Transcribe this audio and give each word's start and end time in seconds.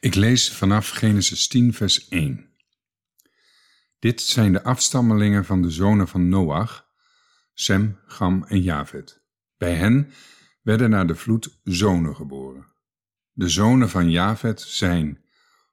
Ik 0.00 0.14
lees 0.14 0.52
vanaf 0.52 0.88
Genesis 0.88 1.48
10, 1.48 1.74
vers 1.74 2.08
1. 2.08 2.50
Dit 3.98 4.20
zijn 4.20 4.52
de 4.52 4.62
afstammelingen 4.62 5.44
van 5.44 5.62
de 5.62 5.70
zonen 5.70 6.08
van 6.08 6.28
Noach, 6.28 6.88
Sem, 7.52 7.98
Gam 8.06 8.44
en 8.44 8.62
Javet. 8.62 9.24
Bij 9.56 9.74
hen 9.74 10.12
werden 10.62 10.90
na 10.90 11.04
de 11.04 11.14
vloed 11.14 11.60
zonen 11.62 12.16
geboren. 12.16 12.66
De 13.32 13.48
zonen 13.48 13.90
van 13.90 14.10
Javet 14.10 14.60
zijn 14.60 15.24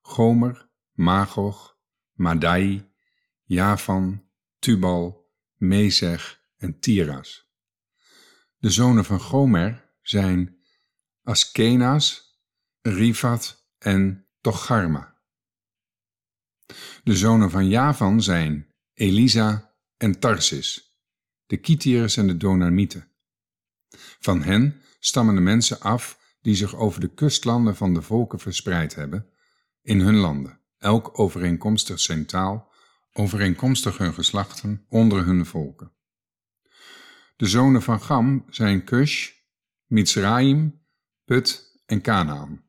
Gomer, 0.02 0.70
Magog, 0.92 1.78
Madai, 2.14 2.92
Javan, 3.44 4.24
Tubal, 4.60 5.32
Mezeg 5.56 6.42
en 6.58 6.80
Tiras. 6.80 7.52
De 8.58 8.70
zonen 8.70 9.06
van 9.06 9.20
Gomer 9.20 9.90
zijn 10.02 10.58
Askenas, 11.24 12.38
Rifat 12.82 13.63
en 13.84 14.28
Tocharma. 14.42 15.18
De 17.04 17.16
zonen 17.16 17.50
van 17.50 17.68
Javan 17.68 18.22
zijn 18.22 18.68
Elisa 18.94 19.74
en 19.98 20.20
Tarsis, 20.20 20.98
de 21.46 21.58
Kitiërs 21.58 22.18
en 22.18 22.28
de 22.28 22.38
Donamieten. 22.38 23.08
Van 24.20 24.44
hen 24.44 24.82
stammen 25.00 25.36
de 25.36 25.42
mensen 25.42 25.80
af 25.80 26.20
die 26.42 26.56
zich 26.56 26.76
over 26.76 27.00
de 27.00 27.14
kustlanden 27.14 27.76
van 27.76 27.94
de 27.94 28.02
volken 28.02 28.40
verspreid 28.40 28.96
hebben, 28.96 29.30
in 29.82 30.00
hun 30.00 30.16
landen, 30.16 30.60
elk 30.78 31.20
overeenkomstig 31.20 32.00
zijn 32.00 32.26
taal, 32.26 32.72
overeenkomstig 33.14 33.98
hun 33.98 34.14
geslachten, 34.14 34.86
onder 34.90 35.26
hun 35.26 35.46
volken. 35.46 35.92
De 37.36 37.46
zonen 37.46 37.82
van 37.82 38.02
Gam 38.02 38.46
zijn 38.50 38.84
Cush, 38.84 39.32
Mizraim, 39.86 40.82
Put 41.26 41.82
en 41.86 42.02
Canaan. 42.02 42.63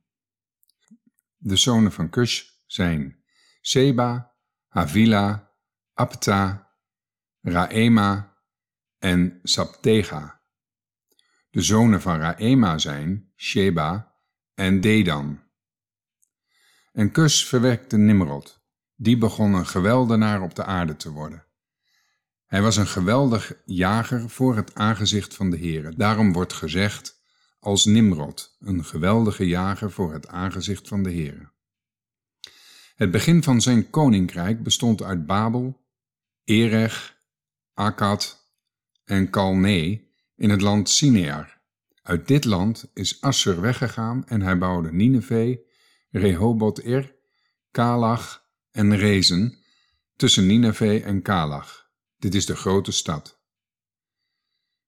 De 1.46 1.56
zonen 1.56 1.92
van 1.92 2.10
Cush 2.10 2.42
zijn 2.66 3.24
Seba, 3.60 4.34
Havila, 4.68 5.52
Apta, 5.92 6.72
Raema 7.40 8.36
en 8.98 9.40
Saptega. 9.42 10.42
De 11.50 11.62
zonen 11.62 12.00
van 12.00 12.18
Raema 12.18 12.78
zijn 12.78 13.32
Sheba 13.36 14.14
en 14.54 14.80
Dedan. 14.80 15.42
En 16.92 17.10
Kus 17.10 17.46
verwekte 17.46 17.96
Nimrod. 17.96 18.64
Die 18.94 19.18
begon 19.18 19.54
een 19.54 19.66
geweldenaar 19.66 20.42
op 20.42 20.54
de 20.54 20.64
aarde 20.64 20.96
te 20.96 21.10
worden. 21.10 21.46
Hij 22.46 22.62
was 22.62 22.76
een 22.76 22.86
geweldig 22.86 23.52
jager 23.64 24.30
voor 24.30 24.56
het 24.56 24.74
aangezicht 24.74 25.34
van 25.34 25.50
de 25.50 25.58
Heere. 25.58 25.94
Daarom 25.96 26.32
wordt 26.32 26.52
gezegd 26.52 27.23
als 27.64 27.84
Nimrod, 27.84 28.56
een 28.60 28.84
geweldige 28.84 29.46
jager 29.46 29.90
voor 29.90 30.12
het 30.12 30.28
aangezicht 30.28 30.88
van 30.88 31.02
de 31.02 31.10
Heere. 31.10 31.50
Het 32.94 33.10
begin 33.10 33.42
van 33.42 33.60
zijn 33.60 33.90
koninkrijk 33.90 34.62
bestond 34.62 35.02
uit 35.02 35.26
Babel, 35.26 35.84
Erech, 36.44 37.16
Akkad 37.74 38.50
en 39.04 39.30
Kalne 39.30 40.02
in 40.36 40.50
het 40.50 40.60
land 40.60 40.88
Sinear. 40.88 41.60
Uit 42.02 42.28
dit 42.28 42.44
land 42.44 42.90
is 42.94 43.20
Assur 43.20 43.60
weggegaan 43.60 44.26
en 44.26 44.40
hij 44.40 44.58
bouwde 44.58 44.92
Nineveh, 44.92 45.58
Rehoboth-ir, 46.10 47.14
Kalach 47.70 48.48
en 48.70 48.96
Rezen 48.96 49.58
tussen 50.16 50.46
Nineveh 50.46 51.06
en 51.06 51.22
Kalach. 51.22 51.90
Dit 52.16 52.34
is 52.34 52.46
de 52.46 52.56
grote 52.56 52.92
stad. 52.92 53.42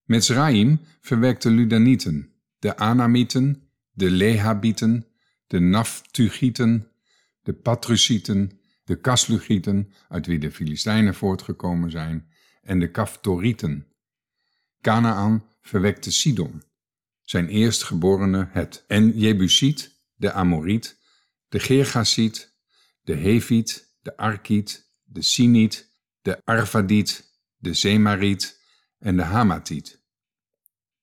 Metzraim 0.05 0.81
verwekte 1.01 1.51
Ludanieten, 1.51 2.36
de 2.59 2.77
Anamieten, 2.77 3.71
de 3.93 4.11
Lehabieten, 4.11 5.07
de 5.47 5.59
Naftugieten, 5.59 6.89
de 7.43 7.53
Patrusieten, 7.53 8.61
de 8.85 9.01
Kaslugieten, 9.01 9.93
uit 10.09 10.27
wie 10.27 10.39
de 10.39 10.53
Filistijnen 10.53 11.15
voortgekomen 11.15 11.91
zijn, 11.91 12.29
en 12.63 12.79
de 12.79 12.91
Kaftorieten. 12.91 13.87
Canaan 14.81 15.45
verwekte 15.61 16.11
Sidon, 16.11 16.63
zijn 17.23 17.49
eerstgeborene 17.49 18.49
Het, 18.51 18.85
en 18.87 19.19
Jebusiet, 19.19 20.01
de 20.15 20.33
Amoriet, 20.33 20.99
de 21.49 21.59
Gergasiet, 21.59 22.55
de 23.03 23.15
Heviet, 23.15 23.95
de 24.03 24.17
Arkiet, 24.17 24.93
de 25.05 25.23
Siniet, 25.23 25.95
de 26.23 26.41
Arvadiet, 26.45 27.39
de 27.57 27.75
Zemariet 27.75 28.61
en 28.99 29.17
de 29.17 29.23
Hamatiet. 29.23 30.05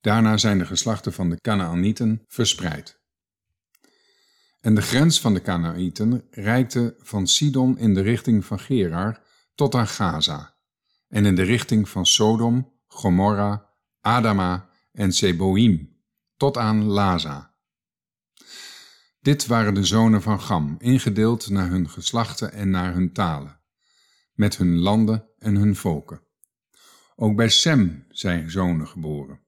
Daarna 0.04 0.38
zijn 0.38 0.58
de 0.58 0.66
geslachten 0.66 1.14
van 1.14 1.30
de 1.30 1.42
Canaanieten 1.42 2.24
verspreid. 2.28 3.00
En 4.62 4.76
de 4.76 4.82
grens 4.82 5.22
van 5.22 5.34
de 5.34 5.42
Canaanieten 5.42 6.28
reikte 6.32 6.96
van 7.00 7.28
Sidon 7.28 7.78
in 7.78 7.94
de 7.94 8.02
richting 8.02 8.46
van 8.46 8.60
Gerar 8.60 9.22
tot 9.56 9.76
aan 9.76 9.88
Gaza, 9.88 10.56
en 11.08 11.26
in 11.26 11.36
de 11.36 11.44
richting 11.44 11.90
van 11.90 12.06
Sodom, 12.06 12.74
Gomorra, 12.88 13.70
Adama 14.02 14.70
en 14.92 15.12
Seboim, 15.12 15.98
tot 16.38 16.58
aan 16.58 16.84
Laza. 16.84 17.54
Dit 19.22 19.46
waren 19.46 19.74
de 19.74 19.86
zonen 19.86 20.22
van 20.22 20.42
Gam, 20.42 20.76
ingedeeld 20.80 21.50
naar 21.50 21.70
hun 21.70 21.90
geslachten 21.90 22.52
en 22.52 22.70
naar 22.70 22.94
hun 22.94 23.14
talen, 23.14 23.60
met 24.34 24.58
hun 24.58 24.80
landen 24.80 25.30
en 25.38 25.56
hun 25.56 25.76
volken. 25.76 26.22
Ook 27.16 27.36
bij 27.36 27.50
Sem 27.50 28.06
zijn 28.10 28.52
zonen 28.52 28.88
geboren. 28.88 29.43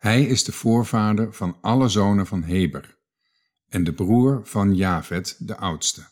Hij 0.00 0.24
is 0.24 0.44
de 0.44 0.52
voorvader 0.52 1.32
van 1.32 1.58
alle 1.60 1.88
zonen 1.88 2.26
van 2.26 2.42
Heber 2.42 2.98
en 3.68 3.84
de 3.84 3.92
broer 3.92 4.46
van 4.46 4.74
Javet, 4.74 5.36
de 5.38 5.56
oudste. 5.56 6.08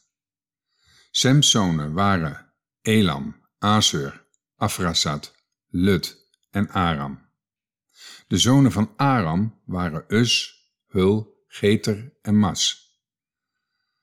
Sems 1.10 1.50
zonen 1.50 1.93
waren 1.93 2.53
Elam, 2.82 3.44
Asur, 3.59 4.27
Afrasat, 4.56 5.34
Lut 5.66 6.28
en 6.50 6.71
Aram. 6.71 7.28
De 8.27 8.38
zonen 8.38 8.72
van 8.72 8.93
Aram 8.97 9.60
waren 9.65 10.04
Us, 10.09 10.62
Hul, 10.87 11.44
Geter 11.47 12.12
en 12.22 12.38
Mas. 12.38 12.93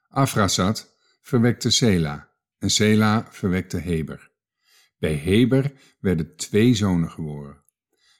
Afrasat 0.07 0.97
verwekte 1.21 1.69
Sela 1.69 2.31
en 2.57 2.69
Sela 2.69 3.27
verwekte 3.31 3.77
Heber. 3.77 4.31
Bij 4.97 5.13
Heber 5.13 5.73
werden 5.99 6.35
twee 6.35 6.73
zonen 6.73 7.11
geboren. 7.11 7.64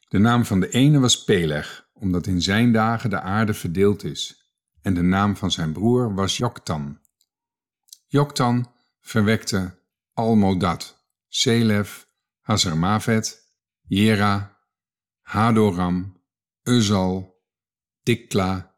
De 0.08 0.18
naam 0.18 0.46
van 0.46 0.60
de 0.60 0.70
ene 0.70 1.00
was 1.00 1.24
Peleg, 1.24 1.90
omdat 1.94 2.28
in 2.28 2.42
zijn 2.42 2.72
dagen 2.72 3.10
de 3.10 3.20
aarde 3.22 3.54
verdeeld 3.54 4.04
is, 4.04 4.52
en 4.82 4.94
de 4.94 5.02
naam 5.02 5.36
van 5.36 5.52
zijn 5.52 5.74
broer 5.74 6.14
was 6.14 6.38
Joktan. 6.38 7.00
Joktan 8.08 8.72
verwekte 9.02 9.80
Almodad, 10.14 11.08
Selef, 11.28 12.08
Hazarmavet, 12.40 13.44
Jera, 13.82 14.60
Hadoram, 15.22 16.22
Uzal, 16.64 17.42
Dikla, 18.04 18.76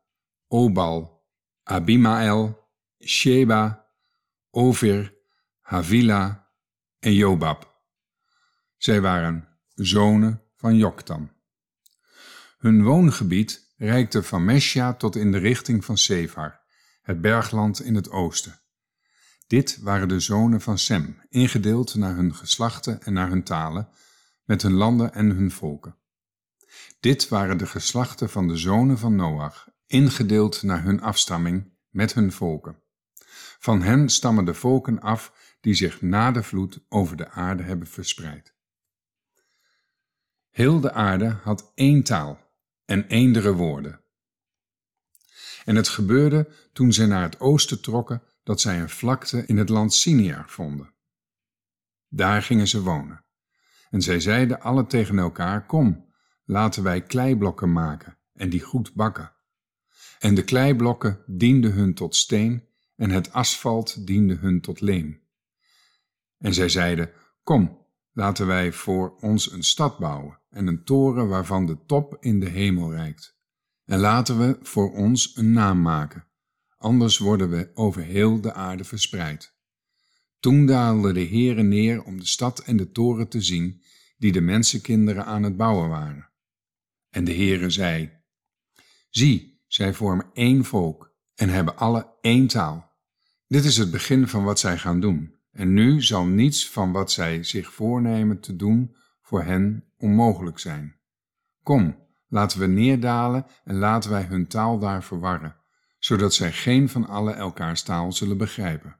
Obal, 0.48 1.26
Abimael, 1.64 2.70
Sheba, 3.06 3.86
Ovir, 4.52 5.14
Havila 5.60 6.52
en 7.00 7.14
Jobab. 7.14 7.82
Zij 8.78 9.02
waren 9.02 9.48
zonen 9.74 10.47
van 10.58 10.78
Joktan. 10.78 11.32
Hun 12.58 12.84
woongebied 12.84 13.74
reikte 13.78 14.24
van 14.24 14.46
Mesja 14.46 14.94
tot 14.94 15.16
in 15.16 15.32
de 15.32 15.38
richting 15.38 15.86
van 15.86 15.98
Sefar, 15.98 16.62
het 17.02 17.22
bergland 17.22 17.82
in 17.82 17.96
het 17.96 18.10
oosten. 18.10 18.62
Dit 19.48 19.80
waren 19.82 20.08
de 20.08 20.20
zonen 20.20 20.62
van 20.62 20.78
Sem, 20.78 21.22
ingedeeld 21.30 21.96
naar 21.96 22.16
hun 22.16 22.36
geslachten 22.36 23.04
en 23.04 23.14
naar 23.14 23.30
hun 23.30 23.44
talen, 23.44 23.90
met 24.44 24.62
hun 24.62 24.74
landen 24.74 25.14
en 25.14 25.30
hun 25.30 25.52
volken. 25.52 25.98
Dit 27.00 27.28
waren 27.28 27.58
de 27.58 27.68
geslachten 27.68 28.30
van 28.30 28.48
de 28.48 28.58
zonen 28.58 28.98
van 28.98 29.16
Noach, 29.16 29.70
ingedeeld 29.86 30.64
naar 30.64 30.84
hun 30.84 31.02
afstamming, 31.02 31.74
met 31.90 32.14
hun 32.14 32.32
volken. 32.32 32.82
Van 33.60 33.82
hen 33.82 34.10
stammen 34.10 34.46
de 34.46 34.54
volken 34.54 35.02
af 35.02 35.34
die 35.62 35.74
zich 35.74 36.02
na 36.02 36.32
de 36.32 36.44
vloed 36.44 36.86
over 36.90 37.18
de 37.18 37.30
aarde 37.30 37.64
hebben 37.64 37.88
verspreid. 37.88 38.57
Heel 40.58 40.80
de 40.80 40.92
aarde 40.92 41.30
had 41.44 41.72
één 41.76 42.04
taal 42.04 42.40
en 42.86 43.08
eendere 43.08 43.54
woorden. 43.54 44.02
En 45.66 45.76
het 45.76 45.88
gebeurde 45.88 46.52
toen 46.74 46.94
zij 46.94 47.06
naar 47.06 47.22
het 47.22 47.40
oosten 47.40 47.82
trokken 47.82 48.24
dat 48.44 48.62
zij 48.62 48.80
een 48.80 48.90
vlakte 48.90 49.46
in 49.46 49.58
het 49.58 49.70
land 49.70 49.94
Sinear 49.94 50.50
vonden. 50.50 50.94
Daar 52.08 52.42
gingen 52.42 52.68
ze 52.68 52.82
wonen. 52.82 53.26
En 53.90 54.02
zij 54.02 54.20
zeiden 54.20 54.62
alle 54.62 54.86
tegen 54.86 55.20
elkaar: 55.20 55.66
Kom, 55.66 56.14
laten 56.46 56.84
wij 56.84 57.02
kleiblokken 57.02 57.72
maken 57.72 58.18
en 58.34 58.50
die 58.50 58.62
goed 58.62 58.94
bakken. 58.94 59.34
En 60.20 60.36
de 60.36 60.44
kleiblokken 60.44 61.24
dienden 61.26 61.74
hun 61.74 61.94
tot 61.94 62.16
steen 62.16 62.68
en 62.96 63.10
het 63.10 63.34
asfalt 63.34 64.08
diende 64.08 64.36
hun 64.36 64.62
tot 64.62 64.82
leem. 64.82 65.22
En 66.38 66.54
zij 66.54 66.70
zeiden: 66.70 67.12
Kom, 67.44 67.86
laten 68.12 68.48
wij 68.48 68.74
voor 68.74 69.16
ons 69.20 69.52
een 69.52 69.64
stad 69.64 69.98
bouwen 69.98 70.37
en 70.50 70.68
een 70.68 70.84
toren 70.84 71.28
waarvan 71.28 71.66
de 71.66 71.86
top 71.86 72.18
in 72.20 72.40
de 72.40 72.50
hemel 72.50 72.92
reikt. 72.92 73.38
En 73.86 74.00
laten 74.00 74.40
we 74.40 74.58
voor 74.62 74.94
ons 74.94 75.38
een 75.38 75.52
naam 75.52 75.82
maken, 75.82 76.28
anders 76.78 77.18
worden 77.18 77.50
we 77.50 77.72
over 77.74 78.02
heel 78.02 78.42
de 78.42 78.54
aarde 78.54 78.84
verspreid. 78.84 79.56
Toen 80.40 80.66
daalde 80.66 81.14
de 81.14 81.26
Heere 81.26 81.64
neer 81.64 82.04
om 82.04 82.20
de 82.20 82.26
stad 82.26 82.60
en 82.60 82.78
de 82.78 82.92
toren 82.92 83.28
te 83.28 83.42
zien 83.42 83.82
die 84.18 84.32
de 84.32 84.42
mensenkinderen 84.42 85.26
aan 85.26 85.44
het 85.44 85.58
bouwen 85.58 85.90
waren. 85.90 86.30
En 87.10 87.24
de 87.24 87.34
Heere 87.34 87.70
zei, 87.70 88.12
Zie, 89.10 89.62
zij 89.68 89.94
vormen 89.94 90.30
één 90.34 90.66
volk 90.66 91.16
en 91.36 91.50
hebben 91.50 91.78
alle 91.78 92.14
één 92.22 92.48
taal. 92.48 92.92
Dit 93.48 93.66
is 93.66 93.78
het 93.78 93.92
begin 93.92 94.28
van 94.28 94.44
wat 94.44 94.60
zij 94.60 94.78
gaan 94.78 95.00
doen, 95.00 95.36
en 95.52 95.74
nu 95.74 96.02
zal 96.02 96.26
niets 96.26 96.70
van 96.70 96.92
wat 96.92 97.12
zij 97.12 97.44
zich 97.44 97.74
voornemen 97.74 98.40
te 98.40 98.56
doen 98.56 98.96
voor 99.28 99.44
hen 99.44 99.84
onmogelijk 99.98 100.60
zijn. 100.60 100.96
Kom, 101.64 101.98
laten 102.28 102.60
we 102.60 102.68
neerdalen 102.68 103.46
en 103.64 103.76
laten 103.76 104.12
wij 104.12 104.24
hun 104.24 104.48
taal 104.48 104.80
daar 104.80 105.04
verwarren, 105.04 105.56
zodat 106.00 106.34
zij 106.34 106.52
geen 106.52 106.90
van 106.90 107.08
alle 107.08 107.32
elkaars 107.32 107.84
taal 107.84 108.12
zullen 108.12 108.38
begrijpen. 108.38 108.96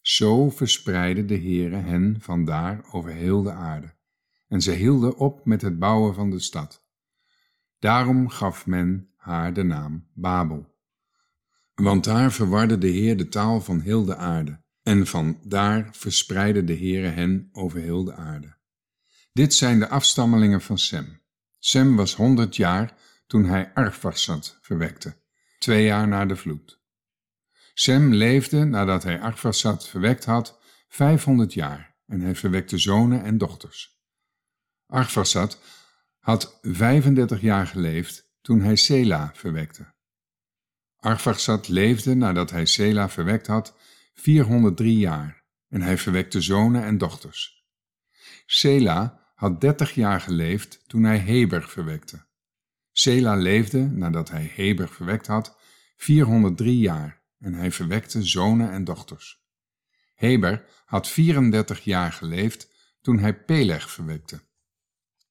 Zo 0.00 0.50
verspreidde 0.50 1.24
de 1.24 1.36
Heere 1.36 1.76
hen 1.76 2.16
vandaar 2.20 2.84
over 2.92 3.10
heel 3.10 3.42
de 3.42 3.52
aarde, 3.52 3.94
en 4.48 4.60
zij 4.60 4.74
hielden 4.74 5.16
op 5.16 5.46
met 5.46 5.62
het 5.62 5.78
bouwen 5.78 6.14
van 6.14 6.30
de 6.30 6.40
stad. 6.40 6.86
Daarom 7.78 8.28
gaf 8.28 8.66
men 8.66 9.10
haar 9.16 9.52
de 9.52 9.62
naam 9.62 10.08
Babel. 10.14 10.74
Want 11.74 12.04
daar 12.04 12.32
verwarde 12.32 12.78
de 12.78 12.88
Heer 12.88 13.16
de 13.16 13.28
taal 13.28 13.60
van 13.60 13.80
heel 13.80 14.04
de 14.04 14.16
aarde, 14.16 14.62
en 14.82 15.06
van 15.06 15.38
daar 15.42 15.88
verspreidde 15.92 16.64
de 16.64 16.76
Heere 16.76 17.08
hen 17.08 17.48
over 17.52 17.80
heel 17.80 18.04
de 18.04 18.14
aarde. 18.14 18.55
Dit 19.36 19.54
zijn 19.54 19.78
de 19.78 19.88
afstammelingen 19.88 20.60
van 20.60 20.78
Sem. 20.78 21.20
Sem 21.58 21.96
was 21.96 22.14
honderd 22.14 22.56
jaar 22.56 22.94
toen 23.26 23.44
hij 23.44 23.70
Arphaxad 23.74 24.58
verwekte, 24.60 25.16
twee 25.58 25.84
jaar 25.84 26.08
na 26.08 26.24
de 26.24 26.36
vloed. 26.36 26.80
Sem 27.74 28.14
leefde 28.14 28.64
nadat 28.64 29.02
hij 29.02 29.20
Arphaxad 29.20 29.88
verwekt 29.88 30.24
had, 30.24 30.58
vijfhonderd 30.88 31.54
jaar 31.54 31.96
en 32.06 32.20
hij 32.20 32.34
verwekte 32.34 32.78
zonen 32.78 33.24
en 33.24 33.38
dochters. 33.38 34.00
Arphaxad 34.86 35.60
had 36.18 36.58
35 36.62 37.40
jaar 37.40 37.66
geleefd 37.66 38.30
toen 38.40 38.60
hij 38.60 38.76
Sela 38.76 39.30
verwekte. 39.34 39.94
Arphaxad 40.96 41.68
leefde 41.68 42.14
nadat 42.14 42.50
hij 42.50 42.66
Sela 42.66 43.08
verwekt 43.08 43.46
had 43.46 43.76
403 44.14 44.98
jaar 44.98 45.44
en 45.68 45.82
hij 45.82 45.98
verwekte 45.98 46.40
zonen 46.40 46.84
en 46.84 46.98
dochters. 46.98 47.64
Sela 48.46 49.24
had 49.36 49.60
30 49.60 49.94
jaar 49.94 50.20
geleefd 50.20 50.84
toen 50.86 51.02
hij 51.02 51.18
Heber 51.18 51.68
verwekte. 51.68 52.24
Sela 52.92 53.34
leefde 53.34 53.80
nadat 53.80 54.30
hij 54.30 54.50
Heber 54.54 54.88
verwekt 54.88 55.26
had 55.26 55.56
403 55.96 56.78
jaar 56.78 57.22
en 57.38 57.54
hij 57.54 57.72
verwekte 57.72 58.22
zonen 58.22 58.70
en 58.70 58.84
dochters. 58.84 59.44
Heber 60.14 60.64
had 60.84 61.08
34 61.08 61.84
jaar 61.84 62.12
geleefd 62.12 62.72
toen 63.00 63.18
hij 63.18 63.44
Peleg 63.44 63.90
verwekte. 63.90 64.40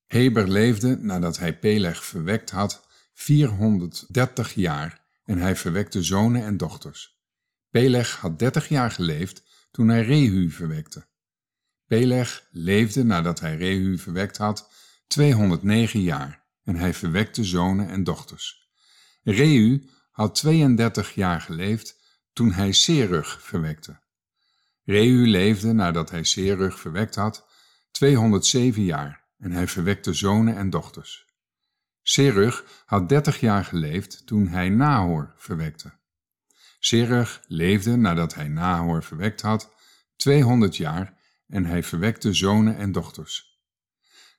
Heber 0.06 0.48
leefde 0.50 0.98
nadat 0.98 1.38
hij 1.38 1.60
Peleg 1.60 2.06
verwekt 2.06 2.51
had 2.51 2.88
430 3.13 4.54
jaar 4.54 5.01
en 5.24 5.38
hij 5.38 5.56
verwekte 5.56 6.04
zonen 6.04 6.44
en 6.44 6.58
dochters. 6.58 7.19
Peleg 7.69 8.16
had 8.16 8.40
30 8.40 8.68
jaar 8.68 8.92
geleefd 8.92 9.44
toen 9.72 9.88
hij 9.88 10.01
Rehu 10.01 10.50
verwekte. 10.50 11.06
Peleg 11.88 12.48
leefde 12.52 13.04
nadat 13.04 13.40
hij 13.40 13.58
Rehu 13.58 13.98
verwekt 13.98 14.38
had 14.38 14.70
209 15.08 16.02
jaar 16.02 16.44
en 16.64 16.76
hij 16.76 16.94
verwekte 16.94 17.44
zonen 17.44 17.90
en 17.90 18.04
dochters. 18.04 18.70
Rehu 19.24 19.90
had 20.12 20.36
32 20.36 21.16
jaar 21.16 21.42
geleefd 21.42 22.04
toen 22.34 22.52
hij 22.52 22.72
Serug 22.72 23.42
verwekte. 23.42 24.00
Rehu 24.84 25.28
leefde 25.28 25.74
nadat 25.74 26.10
hij 26.10 26.24
Serug 26.24 26.80
verwekt 26.80 27.16
had 27.16 27.48
207 27.92 28.84
jaar 28.84 29.24
en 29.38 29.52
hij 29.52 29.68
verwekte 29.68 30.14
zonen 30.14 30.56
en 30.56 30.70
dochters. 30.70 31.26
Serug 32.02 32.84
had 32.86 33.10
dertig 33.10 33.40
jaar 33.40 33.66
geleefd 33.66 34.28
toen 34.28 34.48
hij 34.48 34.70
Nahor 34.70 35.34
verwekte. 35.38 35.94
Serug 36.80 37.42
leefde 37.48 37.96
nadat 37.96 38.34
hij 38.34 38.48
Nahor 38.48 39.04
verwekt 39.04 39.42
had 39.42 39.74
200 40.16 40.78
jaar 40.78 41.14
en 41.47 41.65
hij 41.65 41.83
verwekte 41.83 42.33
zonen 42.33 42.77
en 42.77 42.92
dochters. 42.92 43.59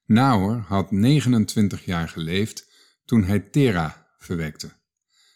Nahor 0.04 0.56
had 0.56 0.90
29 0.90 1.84
jaar 1.84 2.08
geleefd 2.08 2.72
toen 3.04 3.24
hij 3.24 3.40
Tera 3.40 4.06
verwekte. 4.18 4.72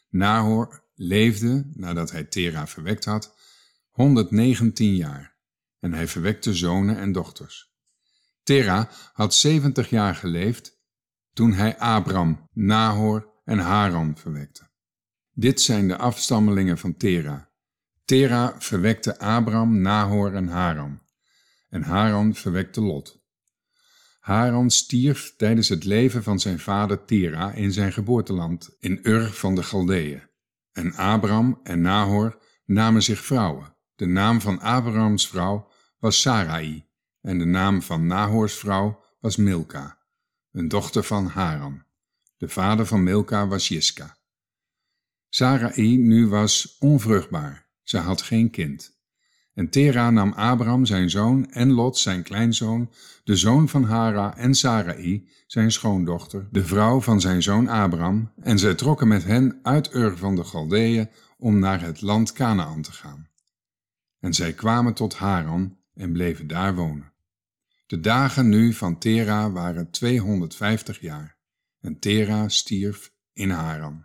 Nahor 0.09 0.85
leefde 0.95 1.71
nadat 1.73 2.11
hij 2.11 2.25
Tera 2.25 2.67
verwekt 2.67 3.05
had 3.05 3.35
119 3.91 4.95
jaar 4.95 5.37
en 5.81 5.93
hij 5.93 6.09
verwekte 6.09 6.55
zonen 6.55 6.97
en 6.97 7.13
dochters. 7.13 7.71
Tera 8.43 8.91
had 9.13 9.35
70 9.35 9.91
jaar 9.91 10.15
geleefd 10.15 10.79
toen 11.33 11.53
hij 11.53 11.79
Abram, 11.79 12.49
Nahor 12.53 13.41
en 13.45 13.59
Haran 13.59 14.17
verwekte. 14.17 14.69
Dit 15.33 15.61
zijn 15.61 15.89
de 15.89 15.97
afstammelingen 15.97 16.79
van 16.79 16.97
Tera. 16.97 17.51
Tera 18.05 18.61
verwekte 18.61 19.19
Abram, 19.19 19.81
Nahor 19.81 20.35
en 20.35 20.49
Haran. 20.49 21.01
En 21.71 21.83
Haran 21.83 22.35
verwekte 22.35 22.81
Lot. 22.81 23.21
Haran 24.21 24.71
stierf 24.71 25.35
tijdens 25.37 25.69
het 25.69 25.85
leven 25.85 26.23
van 26.23 26.41
zijn 26.41 26.59
vader 26.59 27.05
Tera 27.05 27.53
in 27.53 27.73
zijn 27.73 27.93
geboorteland 27.93 28.77
in 28.79 28.99
Ur 29.03 29.33
van 29.33 29.55
de 29.55 29.63
Galdeeën. 29.63 30.23
En 30.73 30.95
Abram 30.95 31.61
en 31.63 31.81
Nahor 31.81 32.43
namen 32.65 33.03
zich 33.03 33.21
vrouwen. 33.21 33.77
De 33.95 34.07
naam 34.07 34.41
van 34.41 34.61
Abrams 34.61 35.29
vrouw 35.29 35.71
was 35.99 36.21
Sarai 36.21 36.89
en 37.21 37.39
de 37.39 37.45
naam 37.45 37.83
van 37.83 38.07
Nahors 38.07 38.55
vrouw 38.55 39.05
was 39.21 39.37
Milka, 39.37 39.99
een 40.53 40.69
dochter 40.69 41.03
van 41.03 41.27
Haran. 41.27 41.85
De 42.37 42.49
vader 42.49 42.87
van 42.87 43.03
Milka 43.03 43.47
was 43.47 43.69
Jiska. 43.69 44.19
Sarai 45.29 45.97
nu 45.97 46.27
was 46.27 46.77
onvruchtbaar, 46.79 47.69
ze 47.83 47.99
had 47.99 48.23
geen 48.23 48.51
kind. 48.51 49.00
En 49.61 49.71
Tera 49.71 50.11
nam 50.11 50.33
Abram 50.33 50.87
zijn 50.87 51.11
zoon 51.11 51.51
en 51.51 51.73
Lot 51.73 51.99
zijn 51.99 52.23
kleinzoon, 52.23 52.91
de 53.25 53.37
zoon 53.37 53.69
van 53.69 53.85
Hara 53.85 54.37
en 54.37 54.55
Sarai, 54.55 55.29
zijn 55.47 55.73
schoondochter, 55.73 56.49
de 56.51 56.65
vrouw 56.65 57.01
van 57.01 57.21
zijn 57.21 57.43
zoon 57.43 57.69
Abram, 57.69 58.33
en 58.43 58.59
zij 58.59 58.75
trokken 58.75 59.09
met 59.09 59.25
hen 59.25 59.59
uit 59.63 59.95
Ur 59.95 60.17
van 60.17 60.35
de 60.35 60.45
Galdeeën 60.45 61.09
om 61.39 61.59
naar 61.59 61.81
het 61.81 62.01
land 62.01 62.33
Canaan 62.33 62.83
te 62.83 62.93
gaan. 62.93 63.29
En 64.21 64.35
zij 64.35 64.53
kwamen 64.53 64.95
tot 64.95 65.15
Haran 65.15 65.77
en 65.95 66.13
bleven 66.13 66.47
daar 66.47 66.75
wonen. 66.75 67.13
De 67.87 68.01
dagen 68.01 68.49
nu 68.49 68.73
van 68.73 68.99
Tera 68.99 69.51
waren 69.51 69.91
250 69.91 71.01
jaar 71.01 71.37
en 71.81 71.99
Tera 71.99 72.49
stierf 72.49 73.13
in 73.33 73.51
Haran. 73.51 74.05